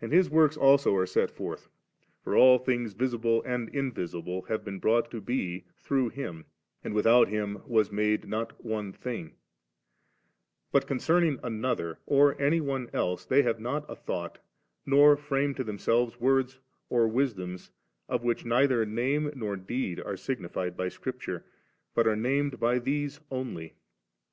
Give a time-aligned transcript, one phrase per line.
[0.00, 1.66] And His works also are set forth;
[2.22, 6.44] for all things, visible and invisible, have been brought to be through Him,
[6.84, 9.32] and 'without Him was made not one thing^'
[10.70, 14.38] But concerning another or any one else they have not a thought,
[14.86, 17.72] nor firsune to themselves words or wisdoms,
[18.08, 21.44] of which neither name nor deed are signified by Scripture,
[21.92, 23.74] but are named by these only.